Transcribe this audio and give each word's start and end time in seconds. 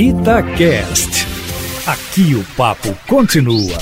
Itacast. 0.00 1.26
Aqui 1.84 2.32
o 2.36 2.44
papo 2.56 2.96
continua. 3.08 3.76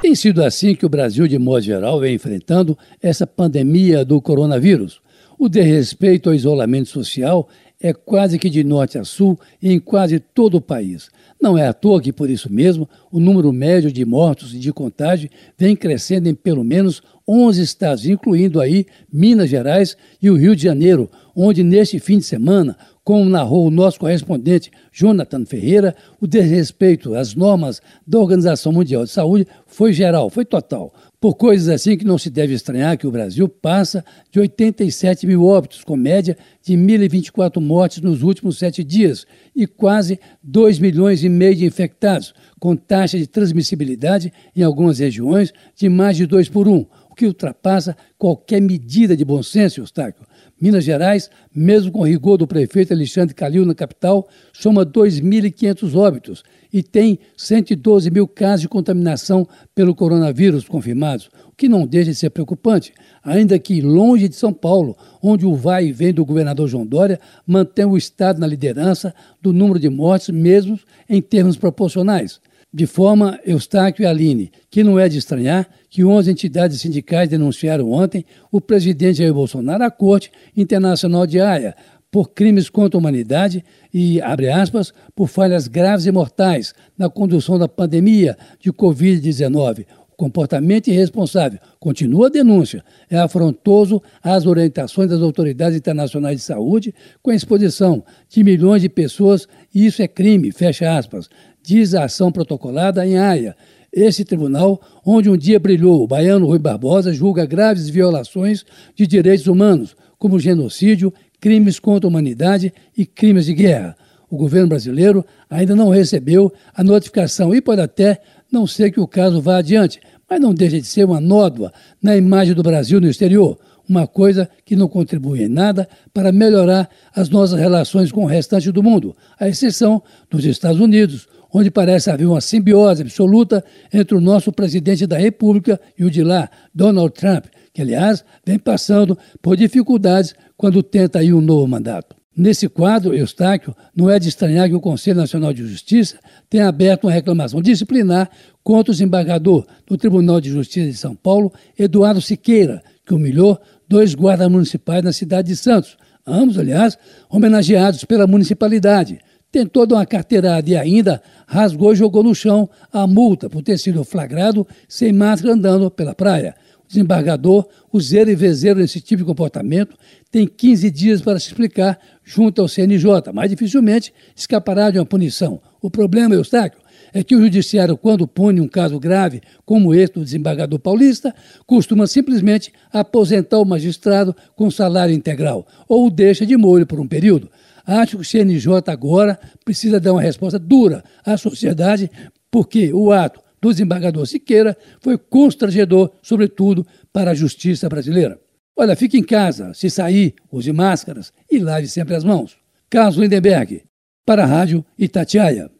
Tem 0.00 0.14
sido 0.14 0.42
assim 0.42 0.74
que 0.74 0.86
o 0.86 0.88
Brasil, 0.88 1.28
de 1.28 1.38
modo 1.38 1.60
geral, 1.60 2.00
vem 2.00 2.14
enfrentando 2.14 2.74
essa 3.02 3.26
pandemia 3.26 4.06
do 4.06 4.22
coronavírus. 4.22 5.02
O 5.38 5.50
desrespeito 5.50 6.30
ao 6.30 6.34
isolamento 6.34 6.88
social 6.88 7.46
é 7.78 7.92
quase 7.92 8.38
que 8.38 8.48
de 8.48 8.64
norte 8.64 8.96
a 8.96 9.04
sul 9.04 9.38
em 9.62 9.78
quase 9.78 10.18
todo 10.18 10.54
o 10.56 10.62
país. 10.62 11.10
Não 11.38 11.58
é 11.58 11.66
à 11.66 11.74
toa 11.74 12.00
que, 12.00 12.10
por 12.10 12.30
isso 12.30 12.50
mesmo, 12.50 12.88
o 13.12 13.20
número 13.20 13.52
médio 13.52 13.92
de 13.92 14.02
mortos 14.02 14.54
e 14.54 14.58
de 14.58 14.72
contágio 14.72 15.28
vem 15.58 15.76
crescendo 15.76 16.26
em 16.26 16.34
pelo 16.34 16.64
menos 16.64 17.02
11 17.26 17.62
estados, 17.62 18.06
incluindo 18.06 18.60
aí 18.60 18.86
Minas 19.12 19.48
Gerais 19.48 19.96
e 20.20 20.30
o 20.30 20.36
Rio 20.36 20.54
de 20.54 20.62
Janeiro, 20.62 21.10
onde 21.34 21.62
neste 21.62 21.98
fim 21.98 22.18
de 22.18 22.24
semana, 22.24 22.76
como 23.02 23.24
narrou 23.24 23.66
o 23.66 23.70
nosso 23.70 23.98
correspondente 23.98 24.70
Jonathan 24.92 25.44
Ferreira, 25.44 25.94
o 26.20 26.26
desrespeito 26.26 27.14
às 27.14 27.34
normas 27.34 27.82
da 28.06 28.18
Organização 28.18 28.72
Mundial 28.72 29.04
de 29.04 29.10
Saúde 29.10 29.46
foi 29.66 29.92
geral, 29.92 30.30
foi 30.30 30.44
total. 30.44 30.92
Por 31.20 31.36
coisas 31.36 31.68
assim 31.68 31.96
que 31.96 32.04
não 32.04 32.18
se 32.18 32.28
deve 32.28 32.52
estranhar 32.52 32.98
que 32.98 33.06
o 33.06 33.10
Brasil 33.10 33.48
passa 33.48 34.04
de 34.30 34.38
87 34.38 35.26
mil 35.26 35.44
óbitos, 35.44 35.82
com 35.82 35.96
média 35.96 36.36
de 36.62 36.74
1.024 36.74 37.60
mortes 37.60 38.02
nos 38.02 38.22
últimos 38.22 38.58
sete 38.58 38.84
dias 38.84 39.26
e 39.56 39.66
quase 39.66 40.20
2 40.42 40.78
milhões 40.78 41.24
e 41.24 41.28
meio 41.30 41.56
de 41.56 41.64
infectados, 41.64 42.34
com 42.60 42.76
taxa 42.76 43.18
de 43.18 43.26
transmissibilidade 43.26 44.32
em 44.54 44.62
algumas 44.62 44.98
regiões 44.98 45.52
de 45.74 45.88
mais 45.88 46.16
de 46.16 46.26
2 46.26 46.50
por 46.50 46.68
1, 46.68 46.84
o 47.14 47.16
que 47.16 47.26
ultrapassa 47.26 47.96
qualquer 48.18 48.60
medida 48.60 49.16
de 49.16 49.24
bom 49.24 49.40
senso, 49.40 49.80
Eustáquio. 49.80 50.26
Minas 50.60 50.82
Gerais, 50.82 51.30
mesmo 51.54 51.92
com 51.92 52.04
rigor 52.04 52.36
do 52.36 52.44
prefeito 52.44 52.92
Alexandre 52.92 53.32
Calil 53.32 53.64
na 53.64 53.74
capital, 53.74 54.28
soma 54.52 54.84
2.500 54.84 55.96
óbitos 55.96 56.42
e 56.72 56.82
tem 56.82 57.20
112 57.36 58.10
mil 58.10 58.26
casos 58.26 58.62
de 58.62 58.68
contaminação 58.68 59.46
pelo 59.76 59.94
coronavírus 59.94 60.66
confirmados, 60.66 61.30
o 61.46 61.52
que 61.56 61.68
não 61.68 61.86
deixa 61.86 62.10
de 62.10 62.16
ser 62.16 62.30
preocupante, 62.30 62.92
ainda 63.22 63.60
que 63.60 63.80
longe 63.80 64.28
de 64.28 64.34
São 64.34 64.52
Paulo, 64.52 64.96
onde 65.22 65.46
o 65.46 65.54
vai 65.54 65.86
e 65.86 65.92
vem 65.92 66.12
do 66.12 66.24
governador 66.24 66.66
João 66.66 66.84
Dória 66.84 67.20
mantém 67.46 67.84
o 67.84 67.96
Estado 67.96 68.40
na 68.40 68.46
liderança 68.46 69.14
do 69.40 69.52
número 69.52 69.78
de 69.78 69.88
mortes, 69.88 70.30
mesmo 70.30 70.80
em 71.08 71.22
termos 71.22 71.56
proporcionais. 71.56 72.40
De 72.76 72.88
forma, 72.88 73.38
Eustáquio 73.46 74.02
e 74.02 74.06
Aline, 74.06 74.50
que 74.68 74.82
não 74.82 74.98
é 74.98 75.08
de 75.08 75.16
estranhar 75.16 75.68
que 75.88 76.04
11 76.04 76.28
entidades 76.28 76.80
sindicais 76.80 77.28
denunciaram 77.28 77.92
ontem 77.92 78.26
o 78.50 78.60
presidente 78.60 79.18
Jair 79.18 79.32
Bolsonaro 79.32 79.84
à 79.84 79.90
Corte 79.92 80.32
Internacional 80.56 81.24
de 81.24 81.40
Haia 81.40 81.76
por 82.10 82.30
crimes 82.30 82.68
contra 82.68 82.98
a 82.98 83.00
humanidade 83.00 83.64
e, 83.92 84.20
abre 84.20 84.50
aspas, 84.50 84.92
por 85.14 85.28
falhas 85.28 85.68
graves 85.68 86.06
e 86.06 86.10
mortais 86.10 86.74
na 86.98 87.08
condução 87.08 87.60
da 87.60 87.68
pandemia 87.68 88.36
de 88.58 88.72
Covid-19. 88.72 89.86
Comportamento 90.16 90.88
irresponsável, 90.88 91.58
continua 91.80 92.28
a 92.28 92.30
denúncia, 92.30 92.84
é 93.10 93.18
afrontoso 93.18 94.00
às 94.22 94.46
orientações 94.46 95.10
das 95.10 95.20
autoridades 95.20 95.76
internacionais 95.76 96.36
de 96.36 96.42
saúde 96.42 96.94
com 97.20 97.30
a 97.30 97.34
exposição 97.34 98.04
de 98.28 98.44
milhões 98.44 98.80
de 98.82 98.88
pessoas 98.88 99.48
e 99.74 99.86
isso 99.86 100.02
é 100.02 100.08
crime, 100.08 100.52
fecha 100.52 100.96
aspas, 100.96 101.28
diz 101.62 101.94
a 101.94 102.04
ação 102.04 102.30
protocolada 102.30 103.04
em 103.04 103.18
Haia. 103.18 103.56
Esse 103.92 104.24
tribunal, 104.24 104.80
onde 105.04 105.30
um 105.30 105.36
dia 105.36 105.58
brilhou 105.58 106.02
o 106.02 106.06
baiano 106.06 106.46
Rui 106.46 106.58
Barbosa, 106.58 107.12
julga 107.12 107.44
graves 107.44 107.88
violações 107.88 108.64
de 108.94 109.06
direitos 109.06 109.46
humanos, 109.46 109.96
como 110.18 110.38
genocídio, 110.38 111.12
crimes 111.40 111.78
contra 111.78 112.06
a 112.06 112.10
humanidade 112.10 112.72
e 112.96 113.04
crimes 113.04 113.46
de 113.46 113.54
guerra. 113.54 113.96
O 114.30 114.36
governo 114.36 114.68
brasileiro 114.68 115.24
ainda 115.48 115.76
não 115.76 115.90
recebeu 115.90 116.52
a 116.74 116.82
notificação 116.82 117.54
e 117.54 117.60
pode 117.60 117.80
até 117.80 118.20
não 118.54 118.66
ser 118.66 118.90
que 118.90 119.00
o 119.00 119.06
caso 119.06 119.42
vá 119.42 119.58
adiante, 119.58 120.00
mas 120.30 120.40
não 120.40 120.54
deixa 120.54 120.80
de 120.80 120.86
ser 120.86 121.04
uma 121.04 121.20
nódoa 121.20 121.72
na 122.00 122.16
imagem 122.16 122.54
do 122.54 122.62
Brasil 122.62 123.00
no 123.00 123.08
exterior, 123.08 123.58
uma 123.88 124.06
coisa 124.06 124.48
que 124.64 124.76
não 124.76 124.88
contribui 124.88 125.42
em 125.42 125.48
nada 125.48 125.88
para 126.12 126.32
melhorar 126.32 126.88
as 127.14 127.28
nossas 127.28 127.58
relações 127.58 128.10
com 128.10 128.24
o 128.24 128.26
restante 128.26 128.72
do 128.72 128.82
mundo, 128.82 129.14
à 129.38 129.48
exceção 129.48 130.02
dos 130.30 130.44
Estados 130.44 130.80
Unidos, 130.80 131.26
onde 131.52 131.70
parece 131.70 132.10
haver 132.10 132.26
uma 132.26 132.40
simbiose 132.40 133.02
absoluta 133.02 133.62
entre 133.92 134.16
o 134.16 134.20
nosso 134.20 134.50
presidente 134.50 135.06
da 135.06 135.18
República 135.18 135.78
e 135.98 136.04
o 136.04 136.10
de 136.10 136.22
lá, 136.22 136.48
Donald 136.74 137.12
Trump, 137.12 137.44
que, 137.72 137.82
aliás, 137.82 138.24
vem 138.46 138.58
passando 138.58 139.18
por 139.42 139.56
dificuldades 139.56 140.34
quando 140.56 140.82
tenta 140.82 141.18
aí 141.18 141.32
um 141.32 141.40
novo 141.40 141.66
mandato. 141.66 142.16
Nesse 142.36 142.68
quadro, 142.68 143.14
Eustáquio, 143.14 143.76
não 143.94 144.10
é 144.10 144.18
de 144.18 144.28
estranhar 144.28 144.68
que 144.68 144.74
o 144.74 144.80
Conselho 144.80 145.18
Nacional 145.18 145.52
de 145.52 145.64
Justiça 145.66 146.18
tenha 146.50 146.66
aberto 146.66 147.04
uma 147.04 147.12
reclamação 147.12 147.62
disciplinar 147.62 148.28
contra 148.62 148.90
o 148.90 148.94
desembargador 148.94 149.64
do 149.86 149.96
Tribunal 149.96 150.40
de 150.40 150.50
Justiça 150.50 150.90
de 150.90 150.96
São 150.96 151.14
Paulo, 151.14 151.52
Eduardo 151.78 152.20
Siqueira, 152.20 152.82
que 153.06 153.14
humilhou 153.14 153.60
dois 153.88 154.14
guardas 154.14 154.50
municipais 154.50 155.04
na 155.04 155.12
cidade 155.12 155.48
de 155.48 155.56
Santos, 155.56 155.96
ambos, 156.26 156.58
aliás, 156.58 156.98
homenageados 157.30 158.04
pela 158.04 158.26
municipalidade 158.26 159.20
tentou 159.54 159.86
dar 159.86 159.96
uma 159.96 160.06
carteirada 160.06 160.68
e 160.68 160.76
ainda 160.76 161.22
rasgou 161.46 161.92
e 161.92 161.96
jogou 161.96 162.24
no 162.24 162.34
chão 162.34 162.68
a 162.92 163.06
multa 163.06 163.48
por 163.48 163.62
ter 163.62 163.78
sido 163.78 164.02
flagrado 164.02 164.66
sem 164.88 165.12
máscara 165.12 165.54
andando 165.54 165.88
pela 165.92 166.12
praia. 166.12 166.56
Desembargador, 166.88 167.66
o 167.92 168.00
zero 168.00 168.30
e 168.30 168.34
vezeiro 168.34 168.80
nesse 168.80 169.00
tipo 169.00 169.22
de 169.22 169.26
comportamento, 169.26 169.96
tem 170.30 170.46
15 170.46 170.90
dias 170.90 171.20
para 171.20 171.38
se 171.38 171.48
explicar 171.48 171.98
junto 172.22 172.60
ao 172.60 172.68
CNJ, 172.68 173.32
mas 173.32 173.50
dificilmente 173.50 174.12
escapará 174.36 174.90
de 174.90 174.98
uma 174.98 175.06
punição. 175.06 175.60
O 175.80 175.90
problema, 175.90 176.34
Eustáquio, 176.34 176.80
é 177.12 177.22
que 177.22 177.36
o 177.36 177.40
judiciário, 177.40 177.96
quando 177.96 178.26
pune 178.26 178.60
um 178.60 178.66
caso 178.66 178.98
grave 178.98 179.40
como 179.64 179.94
esse 179.94 180.14
do 180.14 180.24
desembargador 180.24 180.80
paulista, 180.80 181.32
costuma 181.64 182.08
simplesmente 182.08 182.72
aposentar 182.92 183.58
o 183.60 183.64
magistrado 183.64 184.34
com 184.56 184.70
salário 184.70 185.14
integral 185.14 185.66
ou 185.88 186.06
o 186.06 186.10
deixa 186.10 186.44
de 186.44 186.56
molho 186.56 186.86
por 186.86 186.98
um 186.98 187.06
período. 187.06 187.48
Acho 187.86 188.16
que 188.16 188.22
o 188.22 188.24
CNJ 188.24 188.82
agora 188.88 189.38
precisa 189.64 190.00
dar 190.00 190.12
uma 190.12 190.22
resposta 190.22 190.58
dura 190.58 191.04
à 191.24 191.36
sociedade, 191.36 192.10
porque 192.50 192.92
o 192.92 193.12
ato 193.12 193.43
do 193.64 193.70
desembargador 193.70 194.26
Siqueira 194.26 194.76
foi 195.00 195.16
constrangedor, 195.16 196.12
sobretudo 196.20 196.86
para 197.10 197.30
a 197.30 197.34
justiça 197.34 197.88
brasileira. 197.88 198.38
Olha, 198.76 198.94
fique 198.94 199.16
em 199.16 199.22
casa, 199.22 199.72
se 199.72 199.88
sair, 199.88 200.34
use 200.52 200.70
máscaras 200.70 201.32
e 201.50 201.58
lave 201.58 201.88
sempre 201.88 202.14
as 202.14 202.24
mãos. 202.24 202.58
Carlos 202.90 203.16
Lindenberg, 203.16 203.82
para 204.26 204.42
a 204.42 204.46
Rádio 204.46 204.84
Itatiaia. 204.98 205.70